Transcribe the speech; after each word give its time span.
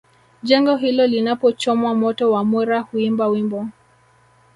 Jengo 0.43 0.75
hilo 0.75 1.07
linapochomwa 1.07 1.95
moto 1.95 2.31
wamwera 2.31 2.79
huimba 2.79 3.27
wimbo 3.27 3.67